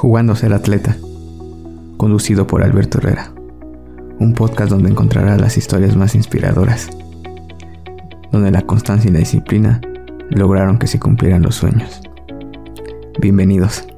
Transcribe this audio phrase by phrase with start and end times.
[0.00, 0.96] Jugando a ser atleta,
[1.98, 3.34] conducido por Alberto Herrera,
[4.18, 6.88] un podcast donde encontrarás las historias más inspiradoras,
[8.32, 9.82] donde la constancia y la disciplina
[10.30, 12.00] lograron que se cumplieran los sueños.
[13.20, 13.89] Bienvenidos.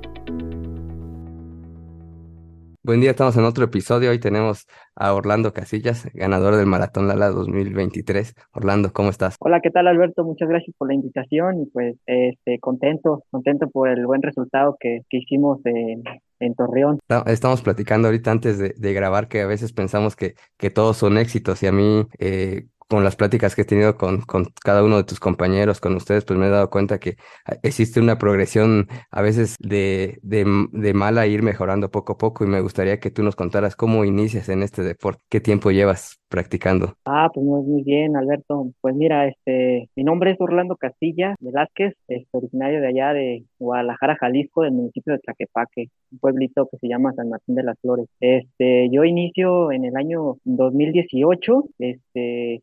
[2.84, 4.10] Buen día, estamos en otro episodio.
[4.10, 8.34] Hoy tenemos a Orlando Casillas, ganador del Maratón Lala 2023.
[8.54, 9.36] Orlando, ¿cómo estás?
[9.38, 10.24] Hola, ¿qué tal Alberto?
[10.24, 15.02] Muchas gracias por la invitación y pues este, contento, contento por el buen resultado que,
[15.08, 16.02] que hicimos en,
[16.40, 16.98] en Torreón.
[17.26, 21.18] Estamos platicando ahorita antes de, de, grabar que a veces pensamos que, que todos son
[21.18, 24.98] éxitos y a mí eh, con las pláticas que he tenido con, con, cada uno
[24.98, 28.86] de tus compañeros, con ustedes, pues me he dado cuenta que ah, existe una progresión
[29.10, 33.10] a veces de, de, de, mala ir mejorando poco a poco y me gustaría que
[33.10, 36.96] tú nos contaras cómo inicias en este deporte, qué tiempo llevas practicando.
[37.04, 38.72] Ah, pues muy, bien, Alberto.
[38.80, 44.16] Pues mira, este, mi nombre es Orlando Castilla Velázquez, es originario de allá de Guadalajara,
[44.16, 48.06] Jalisco, del municipio de Tlaquepaque, un pueblito que se llama San Martín de las Flores.
[48.20, 52.62] Este, yo inicio en el año 2018, este,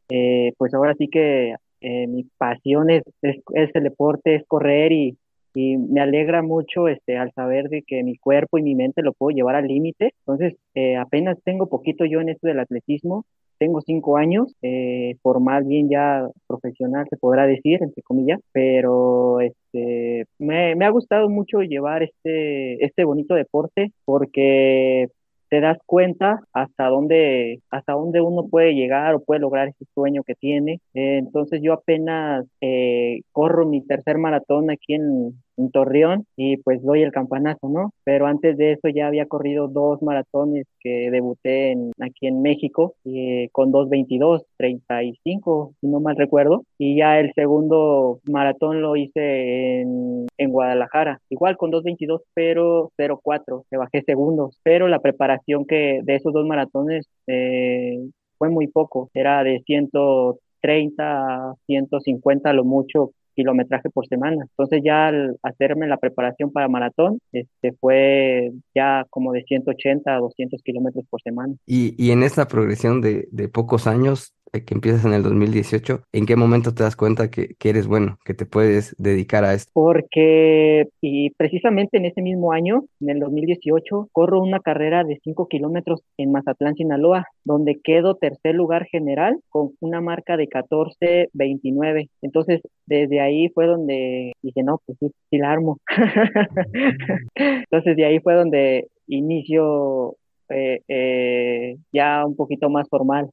[0.57, 3.39] pues ahora sí que eh, mi pasión es, es,
[3.73, 5.17] el deporte, es correr y,
[5.53, 9.13] y me alegra mucho este, al saber de que mi cuerpo y mi mente lo
[9.13, 10.13] puedo llevar al límite.
[10.19, 13.25] Entonces, eh, apenas tengo poquito yo en esto del atletismo,
[13.59, 20.25] tengo cinco años, eh, formal bien ya profesional se podrá decir, entre comillas, pero este,
[20.37, 25.09] me, me ha gustado mucho llevar este, este bonito deporte porque
[25.49, 30.23] te das cuenta hasta dónde, hasta dónde uno puede llegar o puede lograr ese sueño
[30.23, 30.81] que tiene.
[30.93, 36.81] Eh, entonces yo apenas eh, corro mi tercer maratón aquí en, en Torreón y pues
[36.83, 37.91] doy el campanazo, ¿no?
[38.03, 42.95] Pero antes de eso ya había corrido dos maratones que debuté en, aquí en México
[43.05, 49.81] eh, con 2.22, 35, si no mal recuerdo, y ya el segundo maratón lo hice
[49.81, 55.99] en, en Guadalajara, igual con 2.22, pero 0.4, le bajé segundos, pero la preparación que
[56.03, 57.99] de esos dos maratones eh,
[58.37, 64.43] fue muy poco, era de 130, 150 lo mucho kilometraje por semana.
[64.49, 70.19] Entonces ya al hacerme la preparación para maratón, este fue ya como de 180 a
[70.19, 71.55] 200 kilómetros por semana.
[71.65, 76.01] Y, y en esta progresión de, de pocos años, eh, que empiezas en el 2018,
[76.11, 79.53] ¿en qué momento te das cuenta que, que, eres bueno, que te puedes dedicar a
[79.53, 79.71] esto?
[79.73, 85.47] Porque, y precisamente en ese mismo año, en el 2018, corro una carrera de 5
[85.47, 92.09] kilómetros en Mazatlán, Sinaloa, donde quedo tercer lugar general con una marca de 14.29.
[92.21, 95.79] Entonces, desde ahí fue donde dije, no, pues sí, sí la armo.
[97.35, 100.15] Entonces, de ahí fue donde inicio
[100.51, 103.29] eh, eh, ya un poquito más formal.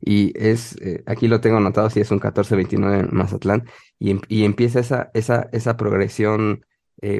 [0.00, 3.64] Y es, eh, aquí lo tengo anotado, si es un 14-29 en Mazatlán,
[3.98, 6.64] y, y, empieza esa, esa, esa progresión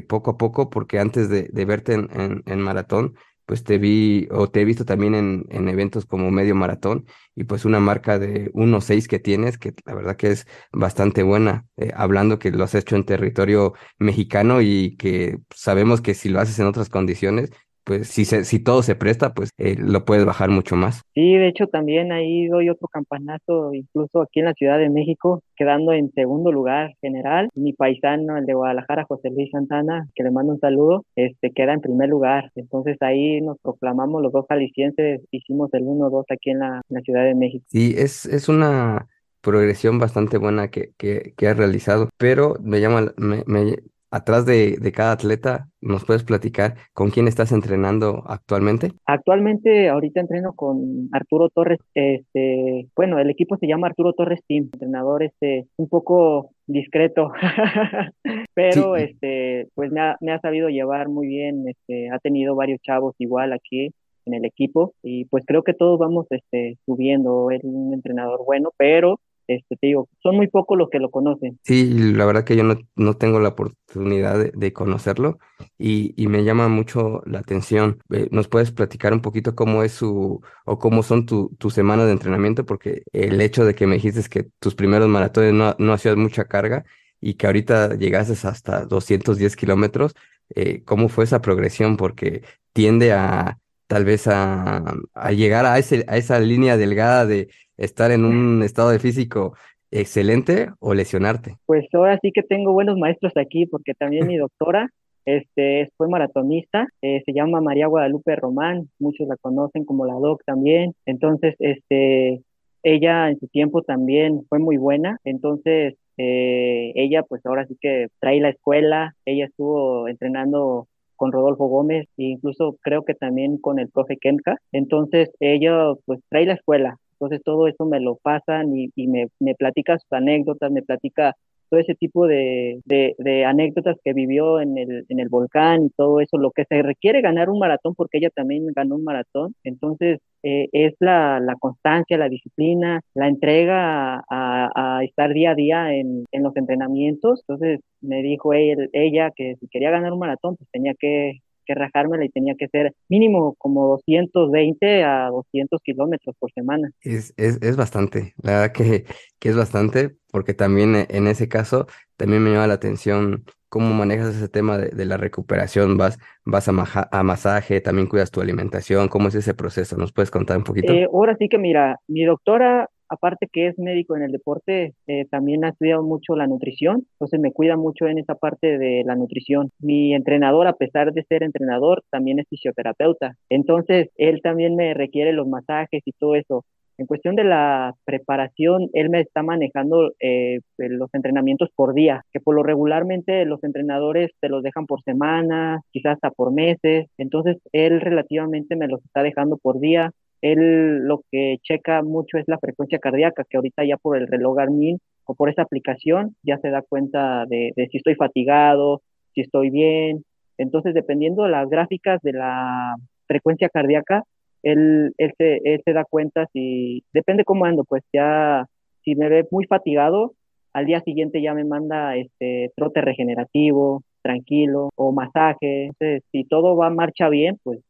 [0.09, 4.28] poco a poco, porque antes de, de verte en, en, en, maratón, pues te vi,
[4.31, 8.19] o te he visto también en, en eventos como medio maratón, y pues una marca
[8.19, 12.65] de 1.6 que tienes, que la verdad que es bastante buena, eh, hablando que lo
[12.65, 17.50] has hecho en territorio mexicano y que sabemos que si lo haces en otras condiciones,
[17.84, 21.03] pues si, se, si todo se presta, pues eh, lo puedes bajar mucho más.
[21.15, 25.43] Sí, de hecho también ahí doy otro campanazo, incluso aquí en la Ciudad de México,
[25.56, 27.49] quedando en segundo lugar general.
[27.55, 31.75] Mi paisano, el de Guadalajara, José Luis Santana, que le mando un saludo, este queda
[31.75, 32.50] en primer lugar.
[32.55, 37.01] Entonces ahí nos proclamamos los dos jaliscienses, hicimos el 1-2 aquí en la, en la,
[37.05, 37.65] Ciudad de México.
[37.69, 39.09] Sí, es, es una
[39.43, 43.77] progresión bastante buena que, que, que has realizado, pero me llama, me, me,
[44.15, 48.93] atrás de, de, cada atleta, ¿nos puedes platicar con quién estás entrenando actualmente?
[49.07, 51.81] Actualmente, ahorita entreno con Arturo Torres.
[51.95, 57.33] Este, bueno, el equipo se llama Arturo Torres Team, entrenador este, un poco discreto,
[58.55, 59.03] pero sí.
[59.03, 61.65] este, pues me ha, me ha, sabido llevar muy bien.
[61.69, 63.91] Este, ha tenido varios chavos igual aquí
[64.27, 67.51] en el equipo y pues creo que todos vamos este, subiendo.
[67.51, 71.59] Es un entrenador bueno, pero este, te digo, son muy pocos los que lo conocen.
[71.65, 75.39] Sí, la verdad que yo no, no tengo la oportunidad de, conocerlo
[75.78, 77.98] y, y, me llama mucho la atención.
[78.10, 82.04] Eh, ¿Nos puedes platicar un poquito cómo es su o cómo son tu, tu semana
[82.04, 82.65] de entrenamiento?
[82.66, 86.47] Porque el hecho de que me dijiste que tus primeros maratones no, no hacías mucha
[86.47, 86.84] carga
[87.21, 90.15] y que ahorita llegases hasta 210 kilómetros,
[90.54, 91.97] eh, ¿cómo fue esa progresión?
[91.97, 92.42] Porque
[92.72, 94.83] tiende a tal vez a,
[95.15, 99.54] a llegar a, ese, a esa línea delgada de estar en un estado de físico
[99.91, 101.57] excelente o lesionarte?
[101.66, 104.91] Pues ahora sí que tengo buenos maestros aquí, porque también mi doctora
[105.25, 110.42] este, fue maratonista, eh, se llama María Guadalupe Román, muchos la conocen como la doc
[110.45, 112.42] también, entonces, este,
[112.83, 118.09] ella en su tiempo también fue muy buena, entonces, eh, ella pues ahora sí que
[118.21, 123.78] trae la escuela, ella estuvo entrenando con Rodolfo Gómez e incluso creo que también con
[123.78, 124.59] el profe Kemka.
[124.72, 129.28] Entonces ella pues trae la escuela, entonces todo eso me lo pasan y, y me,
[129.41, 131.34] me platica sus anécdotas, me platica
[131.74, 136.21] todo ese tipo de, de, anécdotas que vivió en el, en el volcán y todo
[136.21, 140.21] eso, lo que se requiere ganar un maratón, porque ella también ganó un maratón, entonces
[140.44, 146.24] eh, es la, la, constancia, la disciplina, la entrega a, estar día a día en,
[146.30, 150.94] en, los entrenamientos, entonces me dijo ella que si quería ganar un maratón, pues tenía
[150.98, 156.91] que que rajármela y tenía que ser mínimo como 220 a 200 kilómetros por semana.
[157.01, 159.05] Es, es, es bastante, la verdad que,
[159.39, 163.93] que es bastante, porque también eh, en ese caso también me llama la atención cómo
[163.93, 168.41] manejas ese tema de, de la recuperación, vas, vas a, a, masaje, también cuidas tu
[168.41, 169.97] alimentación, ¿cómo es ese proceso?
[169.97, 170.93] ¿Nos puedes contar un poquito?
[170.93, 175.27] Eh, ahora sí que mira, mi doctora aparte que es médico en el deporte, eh,
[175.30, 179.16] también ha estudiado mucho la nutrición, entonces me cuida mucho en esa parte de la
[179.16, 179.71] nutrición.
[179.78, 185.33] Mi entrenador, a pesar de ser entrenador, también es fisioterapeuta, entonces él también me requiere
[185.33, 186.65] los masajes y todo eso.
[186.97, 192.39] En cuestión de la preparación, él me está manejando eh, los entrenamientos por día, que
[192.39, 197.09] por lo regularmente los entrenadores te los dejan por semana, quizás hasta por meses.
[197.18, 200.12] Entonces, él relativamente me los está dejando por día
[200.45, 204.57] él lo que checa mucho es la frecuencia cardíaca, que ahorita ya por el reloj
[204.57, 209.01] Garmin o por esa aplicación ya se da cuenta de, si estoy fatigado,
[209.35, 210.23] si estoy bien.
[210.59, 212.95] Entonces, dependiendo de las gráficas de la
[213.27, 214.25] frecuencia cardíaca,
[214.63, 218.67] él, él, se, él se da cuenta si, depende cómo ando, pues ya,
[219.03, 220.35] si me ve muy fatigado,
[220.75, 225.87] al día siguiente ya me manda este trote regenerativo, tranquilo, o masaje.
[225.87, 227.81] Entonces, si todo va marcha bien, pues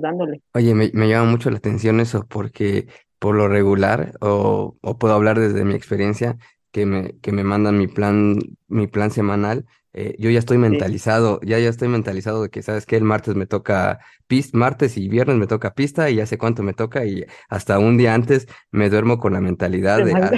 [0.00, 0.42] dándole.
[0.54, 2.88] Oye, me, llama mucho la atención eso porque
[3.18, 6.36] por lo regular, o, o puedo hablar desde mi experiencia,
[6.70, 9.64] que me, que me mandan mi plan, mi plan semanal,
[9.96, 13.36] eh, yo ya estoy mentalizado, ya ya estoy mentalizado de que, ¿sabes que El martes
[13.36, 17.04] me toca pista, martes y viernes me toca pista y ya sé cuánto me toca
[17.04, 20.30] y hasta un día antes me duermo con la mentalidad ah,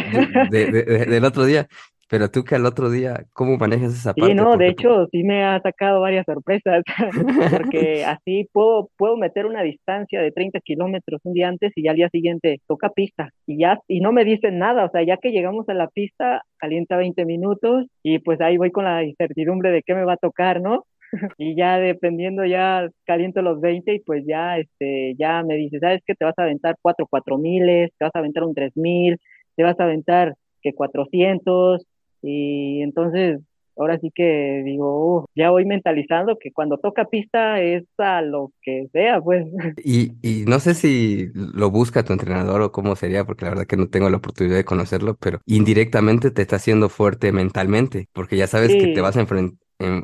[0.51, 1.69] de, del otro día.
[2.09, 4.31] Pero tú que al otro día, ¿cómo manejas esa parte?
[4.31, 6.85] Sí, no, de hecho sí me ha sacado varias sorpresas,
[7.51, 11.91] porque así puedo, puedo meter una distancia de 30 kilómetros un día antes y ya
[11.91, 15.17] al día siguiente toca pista y ya, y no me dicen nada, o sea, ya
[15.17, 19.73] que llegamos a la pista, calienta 20 minutos y pues ahí voy con la incertidumbre
[19.73, 20.85] de qué me va a tocar, ¿no?
[21.39, 26.03] y ya dependiendo ya caliento los 20 y pues ya este ya me dice, ¿sabes
[26.07, 26.15] qué?
[26.15, 29.19] Te vas a aventar cuatro cuatro miles, te vas a aventar un tres mil,
[29.57, 31.85] te vas a aventar que 400
[32.27, 33.41] y entonces,
[33.77, 38.89] ahora sí que digo, ya voy mentalizando que cuando toca pista es a lo que
[38.93, 39.47] sea, pues.
[39.85, 43.67] Y, y no sé si lo busca tu entrenador o cómo sería, porque la verdad
[43.67, 48.37] que no tengo la oportunidad de conocerlo, pero indirectamente te está haciendo fuerte mentalmente, porque
[48.37, 49.27] ya sabes que te vas a,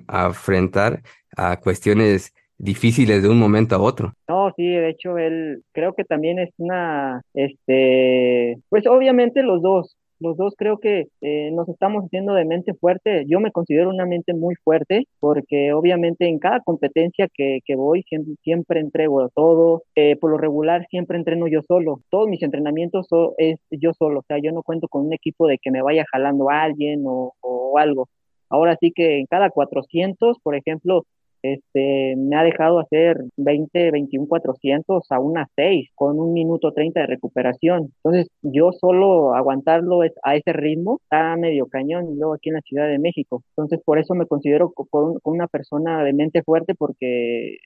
[0.09, 1.03] a enfrentar
[1.37, 2.33] a cuestiones
[2.63, 4.15] difíciles de un momento a otro.
[4.29, 9.97] No, sí, de hecho él creo que también es una, este, pues obviamente los dos,
[10.23, 13.25] los dos creo que eh, nos estamos haciendo de mente fuerte.
[13.27, 18.03] Yo me considero una mente muy fuerte porque obviamente en cada competencia que, que voy
[18.05, 19.83] siempre, siempre entrego todo.
[19.95, 22.01] Eh, por lo regular siempre entreno yo solo.
[22.11, 23.09] Todos mis entrenamientos
[23.39, 24.21] es yo solo.
[24.21, 27.35] O sea, yo no cuento con un equipo de que me vaya jalando alguien o,
[27.41, 28.09] o algo.
[28.49, 31.05] Ahora sí que en cada 400, por ejemplo,
[31.43, 37.00] este, me ha dejado hacer 20, 21, 400 a una 6 con un minuto 30
[37.00, 37.93] de recuperación.
[38.02, 42.61] Entonces, yo solo aguantarlo a ese ritmo está medio cañón y luego aquí en la
[42.62, 43.43] Ciudad de México.
[43.50, 47.59] Entonces, por eso me considero como una persona de mente fuerte porque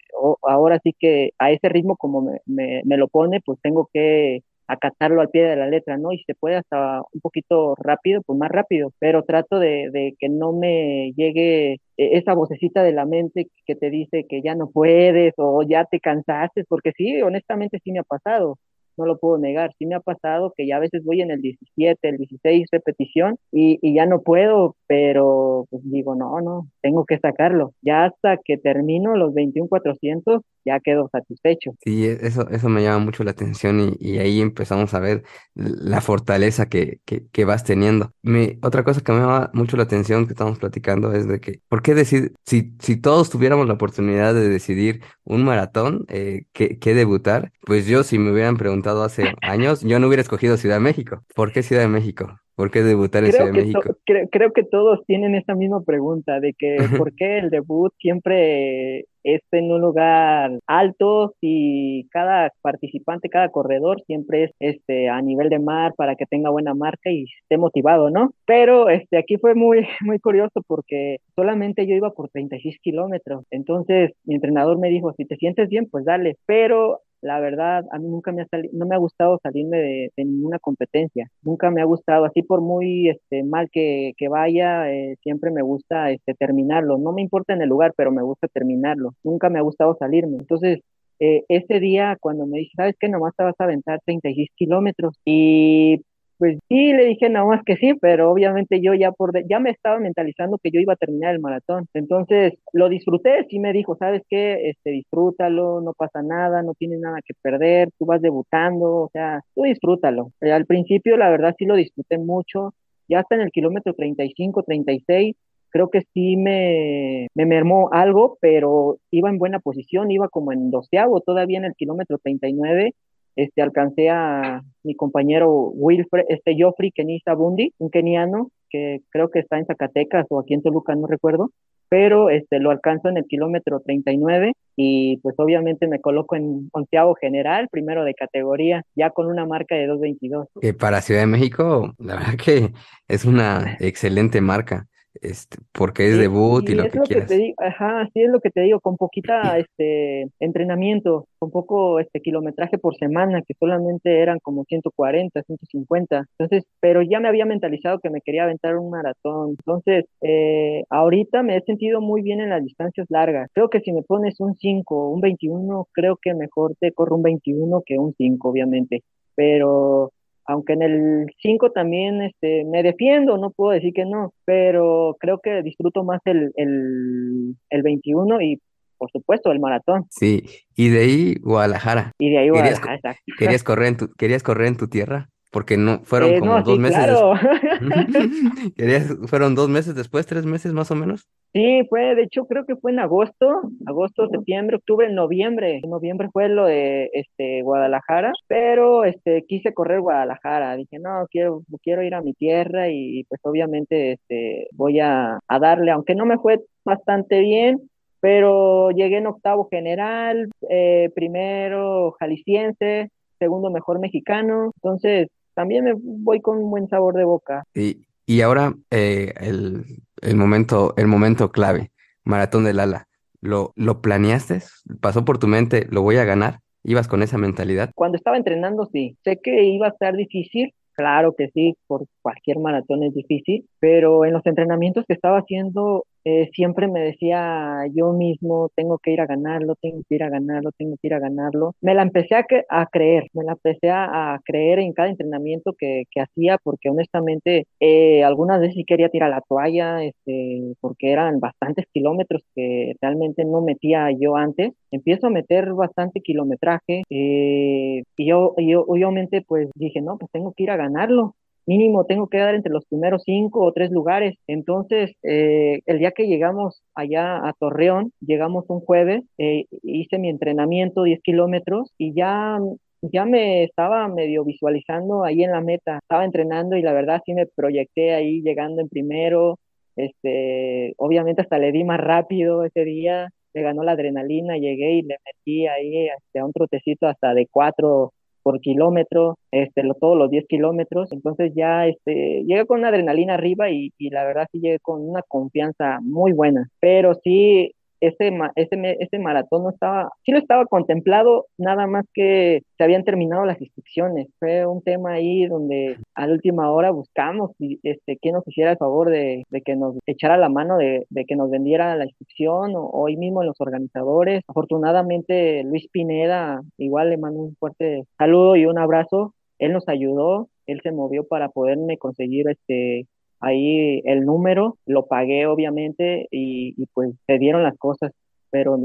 [0.42, 5.20] ahora sí que a ese ritmo como me, me lo pone, pues tengo que acatarlo
[5.20, 6.12] al pie de la letra, ¿no?
[6.12, 10.28] Y se puede hasta un poquito rápido, pues más rápido, pero trato de, de que
[10.28, 14.70] no me llegue e, esa vocecita de la mente que te dice que ya no
[14.70, 18.58] puedes o ya te cansaste, porque sí, honestamente sí me ha pasado
[18.96, 19.74] no lo puedo negar.
[19.78, 23.38] Sí me ha pasado que ya a veces voy en el 17, el 16 repetición
[23.52, 27.74] y, y ya no puedo, pero pues digo, no, no, tengo que sacarlo.
[27.82, 31.72] Ya hasta que termino los 21,400, ya quedo satisfecho.
[31.84, 35.24] Sí, e, eso, eso me llama mucho la atención y, ahí empezamos a ver
[35.54, 38.12] la fortaleza que, que, que, vas teniendo.
[38.22, 41.60] Me, otra cosa que me llama mucho la atención que estamos platicando es de que,
[41.68, 46.78] ¿por qué decir, si, si todos tuviéramos la oportunidad de decidir un maratón, eh, que,
[46.78, 50.76] que debutar, pues yo si me hubieran preguntado hace años, yo no hubiera escogido Ciudad
[50.76, 51.24] de México.
[51.34, 52.38] ¿Por qué Ciudad de México?
[52.56, 53.82] ¿Por qué debutar en Ciudad Creo de México?
[53.82, 57.92] to- cre- creo que todos tienen esta misma pregunta de que por qué el debut
[57.98, 65.20] siempre es en un lugar alto y cada participante, cada corredor siempre es este a
[65.22, 68.30] nivel de mar para que tenga buena marca y esté motivado, ¿no?
[68.46, 74.12] Pero este aquí fue muy muy curioso porque solamente yo iba por 36 kilómetros, entonces
[74.24, 78.08] mi entrenador me dijo si te sientes bien pues dale, pero la verdad, a mí
[78.08, 81.30] nunca me ha sali- no me ha gustado salirme de, ninguna competencia.
[81.42, 85.62] Nunca me ha gustado, así por muy este, mal que, que vaya, eh, siempre me
[85.62, 86.98] gusta este, terminarlo.
[86.98, 89.14] No me importa en el lugar, pero me gusta terminarlo.
[89.24, 90.36] Nunca me ha gustado salirme.
[90.38, 90.80] Entonces,
[91.20, 93.08] eh, ese día cuando me dice, ¿sabes qué?
[93.08, 95.14] Nomás te vas a aventar 36 kilómetros.
[95.24, 96.02] Y
[96.38, 99.58] pues sí, le dije nada más que sí, pero obviamente yo ya por de- ya
[99.60, 101.86] me estaba mentalizando que yo iba a terminar el maratón.
[101.94, 104.68] Entonces, lo disfruté, sí me dijo, ¿sabes qué?
[104.70, 109.40] Este, disfrútalo, no pasa nada, no tienes nada que perder, tú vas debutando, o sea,
[109.54, 110.32] tú disfrútalo.
[110.40, 112.74] Eh, al principio, la verdad, sí lo disfruté mucho,
[113.08, 115.36] ya hasta en el kilómetro 35, 36,
[115.70, 120.70] creo que sí me, me mermó algo, pero iba en buena posición, iba como en
[120.70, 122.94] doceavo, todavía en el kilómetro 39
[123.36, 129.40] este, alcancé a mi compañero Wilfred, este Joffrey Kenisa Bundi, un keniano que creo que
[129.40, 131.50] está en Zacatecas o aquí en Toluca, no recuerdo,
[131.88, 137.14] pero este, lo alcanzo en el kilómetro 39 y pues obviamente me coloco en onceavo
[137.14, 140.46] general, primero de categoría, ya con una marca de 2.22.
[140.60, 142.72] Que para Ciudad de México, la verdad que
[143.08, 144.86] es una excelente marca,
[145.22, 147.36] este, porque es Sí, debut y y lo es que lo que te quieras.
[147.36, 152.20] digo, ajá, sí es lo que te digo, con poquita este entrenamiento, con poco este
[152.20, 156.24] kilometraje por semana, que solamente eran como 140, 150.
[156.38, 159.50] Entonces, pero ya me había mentalizado que me quería aventar un maratón.
[159.50, 163.50] Entonces, eh, ahorita me he sentido muy bien en las distancias largas.
[163.52, 167.22] Creo que si me pones un 5, un 21, creo que mejor te corro un
[167.22, 169.02] 21 que un 5, obviamente.
[169.34, 170.12] Pero
[170.46, 175.40] aunque en el 5 también este, me defiendo, no puedo decir que no, pero creo
[175.42, 178.60] que disfruto más el, el, el 21 y
[178.98, 180.04] por supuesto el maratón.
[180.10, 182.12] Sí, y de ahí Guadalajara.
[182.18, 183.22] Y de ahí ¿Querías, co- Guadalajara, exacto.
[183.38, 185.28] querías correr en tu, querías correr en tu tierra?
[185.56, 187.32] Porque no, fueron Eh, como no, dos sí, meses des- claro.
[188.76, 191.26] ¿Querías, fueron dos meses después, tres meses más o menos?
[191.54, 195.80] Sí, fue, de hecho, creo que fue en agosto, agosto, septiembre, octubre, noviembre.
[195.82, 200.76] En noviembre fue lo de este Guadalajara, pero este quise correr Guadalajara.
[200.76, 205.58] Dije, no, quiero, quiero ir a mi tierra y pues obviamente este voy a, a
[205.58, 207.88] darle, aunque no me fue bastante bien,
[208.20, 214.72] pero llegué en octavo general, eh, primero jalisciense, segundo mejor mexicano.
[214.76, 217.64] Entonces, también me voy con un buen sabor de boca.
[217.74, 219.84] Y, y ahora eh, el,
[220.20, 221.90] el momento, el momento clave,
[222.24, 223.08] Maratón del Ala.
[223.40, 224.60] ¿Lo, lo planeaste?
[225.00, 225.86] ¿Pasó por tu mente?
[225.90, 226.60] ¿Lo voy a ganar?
[226.84, 227.90] ¿Ibas con esa mentalidad?
[227.94, 229.16] Cuando estaba entrenando, sí.
[229.24, 234.24] Sé que iba a estar difícil, claro que sí, por cualquier maratón es difícil, pero
[234.24, 239.20] en los entrenamientos que estaba haciendo, eh, siempre me decía yo mismo, tengo que ir
[239.22, 241.74] a ganarlo, tengo que ir a ganarlo, tengo que ir a ganarlo.
[241.80, 245.08] Me la empecé a, cre- a creer, me la empecé a, a creer en cada
[245.08, 250.74] entrenamiento que, que hacía, porque honestamente eh, algunas veces sí quería tirar la toalla, este,
[250.80, 254.72] porque eran bastantes kilómetros que realmente no metía yo antes.
[254.90, 260.52] Empiezo a meter bastante kilometraje eh, y yo, yo obviamente pues dije, no, pues tengo
[260.56, 261.34] que ir a ganarlo.
[261.66, 264.36] Mínimo tengo que dar entre los primeros cinco o tres lugares.
[264.46, 270.28] Entonces, eh, el día que llegamos allá a Torreón, llegamos un jueves, eh, hice mi
[270.28, 272.58] entrenamiento 10 kilómetros y ya
[273.02, 277.34] ya me estaba medio visualizando ahí en la meta, estaba entrenando y la verdad sí
[277.34, 279.58] me proyecté ahí llegando en primero,
[279.96, 285.02] este, obviamente hasta le di más rápido ese día, le ganó la adrenalina, llegué y
[285.02, 288.12] le metí ahí este, a un trotecito hasta de cuatro
[288.46, 293.34] por kilómetro, este, lo, todos los 10 kilómetros, entonces ya este, llegué con una adrenalina
[293.34, 298.30] arriba y, y la verdad sí llegué con una confianza muy buena, pero sí ese,
[298.56, 303.44] ese, ese maratón no estaba, sí lo estaba contemplado, nada más que se habían terminado
[303.44, 304.28] las inscripciones.
[304.38, 308.78] Fue un tema ahí donde a la última hora buscamos este, quién nos hiciera el
[308.78, 312.74] favor de, de que nos echara la mano de, de que nos vendiera la inscripción
[312.76, 314.42] o hoy mismo los organizadores.
[314.48, 319.34] Afortunadamente Luis Pineda, igual le mando un fuerte saludo y un abrazo.
[319.58, 323.06] Él nos ayudó, él se movió para poderme conseguir este
[323.40, 328.12] ahí el número, lo pagué obviamente y, y pues se dieron las cosas,
[328.50, 328.76] pero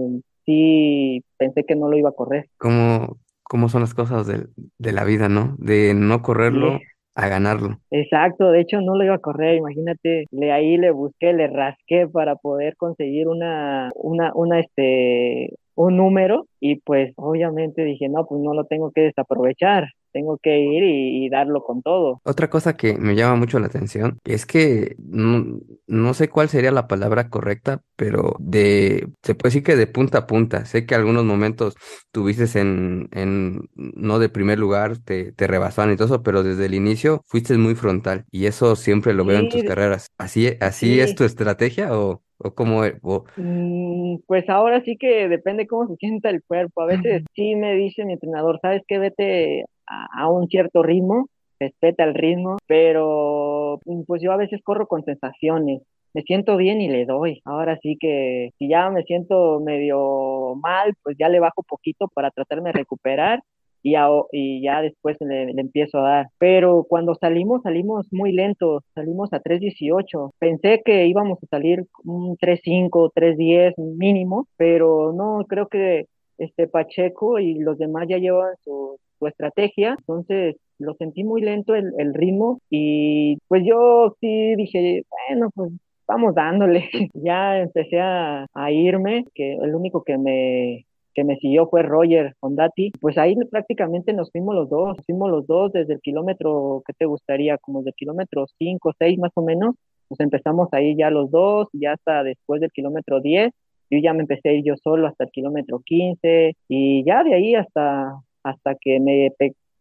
[0.46, 2.48] sí pensé que no lo iba a correr.
[2.58, 5.56] ¿Cómo, cómo son las cosas del- de, la vida, ¿no?
[5.60, 6.80] De no Sí, correrlo
[7.16, 7.80] a ganarlo.
[7.92, 12.08] exacto, de hecho no lo iba a correr, imagínate, le ahí le busqué, le rasqué
[12.08, 18.42] para poder conseguir una, una, una, este, un número y pues obviamente dije, no, pues
[18.42, 19.88] no lo tengo que desaprovechar.
[20.12, 22.20] Tengo que ir y, darlo con todo.
[22.24, 26.72] Otra cosa que me llama mucho la atención es que no, no sé cuál sería
[26.72, 30.66] la palabra correcta, pero de, se puede decir que de punta a punta.
[30.66, 31.76] Sé que algunos momentos
[32.12, 36.66] tuviste en, en no de primer lugar, te, te rebasaban y todo eso, pero desde
[36.66, 40.08] el inicio fuiste muy frontal y eso siempre lo veo en tus carreras.
[40.18, 42.82] ¿Así, así es tu estrategia o, o cómo?
[43.02, 43.26] O...
[43.38, 46.82] Mm, pues ahora sí que depende cómo se sienta el cuerpo.
[46.82, 49.00] A veces sí me dice mi entrenador, ¿sabes qué?
[49.00, 51.28] Vete a, un cierto ritmo,
[51.60, 55.82] respeta el ritmo, pero mm, pues yo a veces corro con sensaciones.
[56.14, 57.42] Me siento bien y le doy.
[57.46, 62.32] Ahora sí que si ya me siento medio mal, pues ya le bajo poquito para
[62.32, 63.42] tratarme de recuperar
[63.84, 66.28] y ya, y ya después le, empiezo a dar.
[66.38, 70.32] Pero cuando salimos, salimos muy lentos, salimos a 3.18.
[70.40, 76.06] Pensé que íbamos a salir un 3.5, 3.10 mínimo, pero no, creo que
[76.38, 81.76] este Pacheco y los demás ya llevan su, su estrategia, entonces lo sentí muy lento
[81.76, 85.72] el, el ritmo y pues yo sí dije, bueno, pues
[86.08, 86.90] vamos dándole.
[87.14, 92.36] ya empecé a, a irme, que el único que me que me siguió fue Roger
[92.40, 92.92] Ondati.
[93.00, 96.94] Pues ahí prácticamente nos fuimos los dos, nos fuimos los dos desde el kilómetro, ¿qué
[96.94, 97.58] te gustaría?
[97.58, 99.76] Como desde el kilómetro 5, 6 más o menos.
[100.08, 103.52] Pues empezamos ahí ya los dos, ya hasta después del kilómetro 10.
[103.90, 107.34] Yo ya me empecé a ir yo solo hasta el kilómetro 15 y ya de
[107.34, 108.14] ahí hasta,
[108.44, 109.30] hasta que me,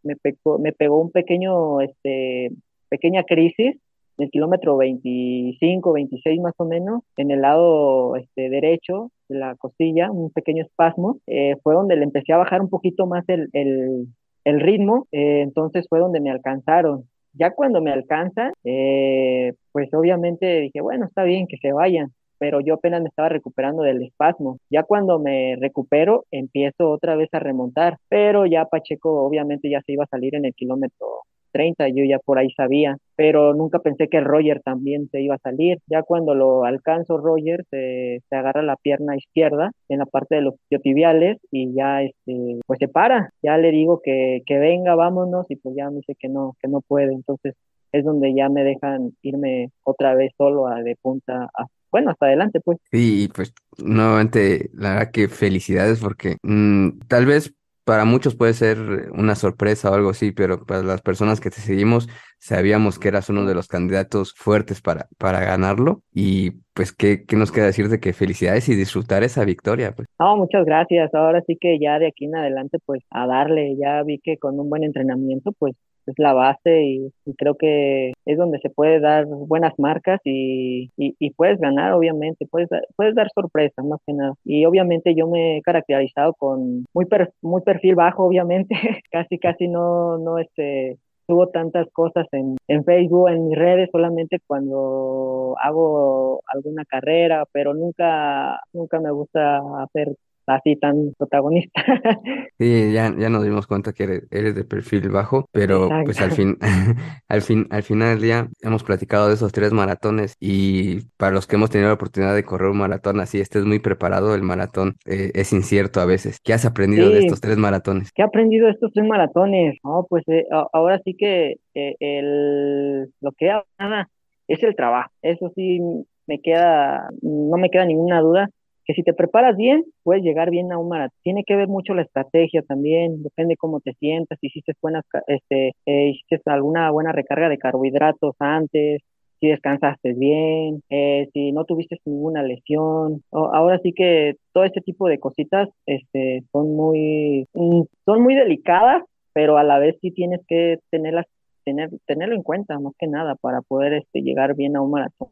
[0.02, 2.50] me, pegó, me pegó un pequeño, este,
[2.88, 3.76] pequeña crisis
[4.20, 9.54] en el kilómetro 25, 26 más o menos, en el lado este, derecho de la
[9.56, 13.48] costilla, un pequeño espasmo, eh, fue donde le empecé a bajar un poquito más el,
[13.54, 14.08] el,
[14.44, 17.08] el ritmo, eh, entonces fue donde me alcanzaron.
[17.32, 22.60] Ya cuando me alcanzan, eh, pues obviamente dije, bueno, está bien que se vayan, pero
[22.60, 24.58] yo apenas me estaba recuperando del espasmo.
[24.68, 29.92] Ya cuando me recupero, empiezo otra vez a remontar, pero ya Pacheco obviamente ya se
[29.92, 31.06] iba a salir en el kilómetro
[31.52, 35.38] 30, yo ya por ahí sabía, pero nunca pensé que Roger también se iba a
[35.38, 35.78] salir.
[35.86, 40.42] Ya cuando lo alcanzo, Roger se, se agarra la pierna izquierda en la parte de
[40.42, 43.30] los tibiales y ya este, pues se para.
[43.42, 46.68] Ya le digo que, que venga, vámonos, y pues ya me dice que no, que
[46.68, 47.12] no puede.
[47.12, 47.54] Entonces
[47.92, 51.50] es donde ya me dejan irme otra vez solo a, de punta
[51.90, 52.78] bueno, hasta adelante, pues.
[52.90, 57.52] Sí, pues nuevamente, la verdad que felicidades porque mm, tal vez
[57.90, 58.78] para muchos puede ser
[59.14, 63.28] una sorpresa o algo así, pero para las personas que te seguimos, sabíamos que eras
[63.30, 66.04] uno de los candidatos fuertes para, para ganarlo.
[66.14, 69.92] Y pues, ¿qué, qué nos queda decir de que felicidades y disfrutar esa victoria?
[69.92, 70.06] Pues?
[70.20, 71.12] No, muchas gracias.
[71.14, 74.60] Ahora sí que ya de aquí en adelante, pues a darle, ya vi que con
[74.60, 75.74] un buen entrenamiento, pues
[76.06, 81.30] es la base y, creo que es donde se puede dar buenas marcas y, y,
[81.32, 84.34] puedes ganar, obviamente, puedes, puedes dar sorpresas más que nada.
[84.44, 87.06] Y obviamente yo me he caracterizado con muy,
[87.42, 88.74] muy perfil bajo, obviamente,
[89.10, 90.98] casi, casi no, no, este,
[91.30, 97.72] subo tantas cosas en, en Facebook, en mis redes, solamente cuando hago alguna carrera, pero
[97.74, 100.08] nunca, nunca me gusta hacer
[100.50, 101.82] así tan protagonista.
[102.58, 106.58] Sí, ya, ya nos dimos cuenta que eres, de perfil bajo, pero pues al fin,
[107.28, 111.46] al fin, al final del día hemos platicado de esos tres maratones y para los
[111.46, 114.96] que hemos tenido la oportunidad de correr un maratón así, estés muy preparado, el maratón
[115.06, 116.38] eh, es incierto a veces.
[116.40, 118.12] ¿Qué has aprendido de estos tres maratones?
[118.12, 119.78] ¿Qué he aprendido de estos tres maratones?
[119.82, 124.10] No, pues eh, ahora sí que eh, el, lo que nada
[124.48, 125.10] es el trabajo.
[125.22, 125.80] Eso sí
[126.26, 128.50] me queda, no me queda ninguna duda
[128.94, 131.18] si te preparas bien, puedes llegar bien a un maratón.
[131.22, 135.72] Tiene que ver mucho la estrategia también, depende cómo te sientas, si hiciste buenas, este,
[135.86, 139.02] eh, hiciste alguna buena recarga de carbohidratos antes,
[139.40, 143.22] si descansaste bien, eh, si no tuviste ninguna lesión.
[143.32, 149.02] ahora sí que todo este tipo de cositas este, son muy, mm, son muy delicadas,
[149.32, 151.26] pero a la vez sí tienes que tenerlas
[151.70, 154.90] tener, tenerlo en cuenta más que nada para poder este, llegar bien a un.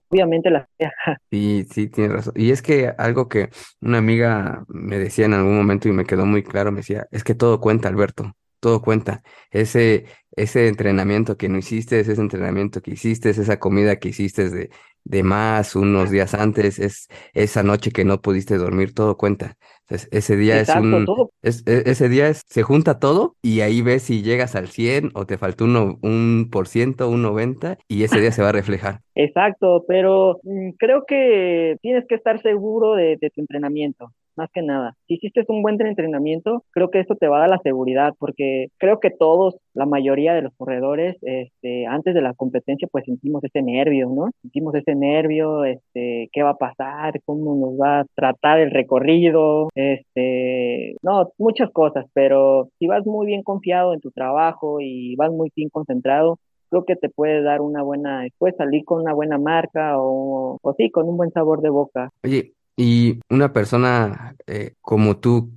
[0.08, 0.68] Obviamente la
[1.30, 2.34] Sí, sí, tienes razón.
[2.36, 6.26] Y es que algo que una amiga me decía en algún momento y me quedó
[6.26, 9.22] muy claro, me decía, es que todo cuenta, Alberto, todo cuenta.
[9.50, 14.70] Ese, ese entrenamiento que no hiciste, ese entrenamiento que hiciste, esa comida que hiciste de,
[15.04, 19.56] de más unos días antes, es esa noche que no pudiste dormir, todo cuenta.
[19.88, 21.06] ese día es un,
[21.42, 25.26] e, ese día es, se junta todo y ahí ves si llegas al 100 o
[25.26, 29.00] te faltó uno, un por ciento, un 90 y ese día se va a reflejar.
[29.14, 34.94] Exacto, pero mm, creo que tienes que estar seguro de tu entrenamiento más que nada.
[35.06, 38.68] Si hiciste un buen entrenamiento, creo que esto te va a dar la seguridad, porque
[38.78, 43.42] creo que todos, la mayoría de los corredores, este, antes de la competencia, pues sentimos
[43.44, 44.30] ese nervio, ¿no?
[44.42, 49.68] Sentimos ese nervio, este, qué va a pasar, cómo nos va a tratar el recorrido,
[49.74, 55.32] este, no, muchas cosas, pero si vas muy bien confiado en tu trabajo y vas
[55.32, 56.38] muy bien concentrado,
[56.70, 60.74] creo que te puede dar una buena, puedes salir con una buena marca o, o
[60.74, 62.10] sí, con un buen sabor de boca.
[62.24, 65.52] Oye, y una persona eh, como tú,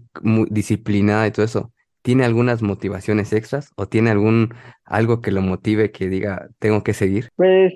[0.49, 4.53] disciplinada y todo eso, ¿tiene algunas motivaciones extras o tiene algún
[4.85, 7.29] algo que lo motive que diga, tengo que seguir?
[7.37, 7.73] Pues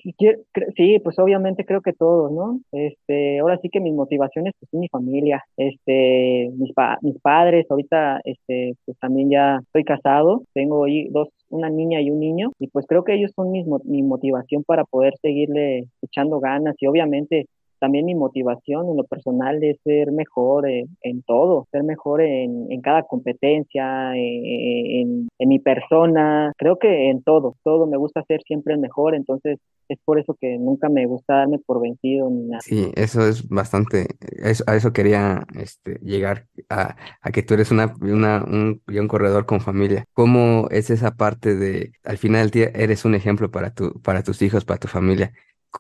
[0.76, 2.60] sí, pues obviamente creo que todos, ¿no?
[2.72, 8.22] Este, ahora sí que mis motivaciones pues mi familia, este, mis pa- mis padres, ahorita
[8.26, 12.86] este, pues también ya estoy casado, tengo dos, una niña y un niño, y pues
[12.88, 17.48] creo que ellos son mis, mi motivación para poder seguirle echando ganas y obviamente
[17.80, 22.72] también mi motivación en lo personal es ser mejor eh, en todo, ser mejor en,
[22.72, 28.42] en cada competencia, en, en mi persona, creo que en todo, todo me gusta ser
[28.44, 32.62] siempre mejor, entonces es por eso que nunca me gusta darme por vencido ni nada.
[32.62, 34.08] Sí, eso es bastante,
[34.44, 39.02] eso, a eso quería este, llegar, a, a que tú eres una, una, un, ya
[39.02, 40.06] un corredor con familia.
[40.14, 44.24] ¿Cómo es esa parte de, al final del día, eres un ejemplo para tu, para
[44.24, 45.32] tus hijos, para tu familia?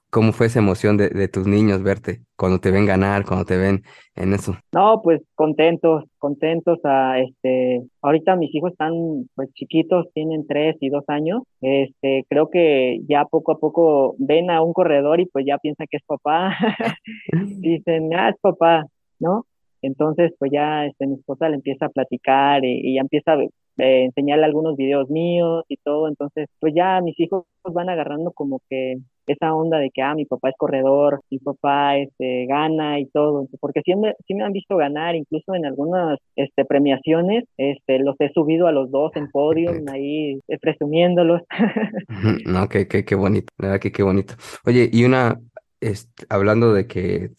[0.09, 3.83] ¿Cómo fue esa emoción de, tus niños verte cuando te ven ganar, cuando te ven
[4.15, 4.55] en eso?
[4.71, 10.89] No, pues contentos, contentos a este, ahorita mis hijos están pues chiquitos, tienen tres y
[10.89, 15.45] dos años, este, creo que ya poco a poco ven a un corredor y pues
[15.45, 16.55] ya piensan que es papá,
[17.59, 18.85] dicen, ah, es papá,
[19.19, 19.45] ¿no?
[19.81, 23.43] Entonces, pues ya este, mi esposa le empieza a platicar y, y ya empieza a
[23.43, 28.61] eh, enseñarle algunos videos míos y todo, entonces, pues ya mis hijos van agarrando como
[28.69, 28.95] que
[29.33, 33.47] esa onda de que, ah, mi papá es corredor, mi papá este, gana y todo,
[33.59, 38.15] porque sí me, sí me han visto ganar, incluso en algunas este, premiaciones, este, los
[38.19, 41.41] he subido a los dos en podium, ahí eh, presumiéndolos.
[42.45, 44.35] No, qué, qué, qué bonito, la verdad que qué bonito.
[44.65, 45.39] Oye, y una,
[45.81, 47.31] este, hablando de que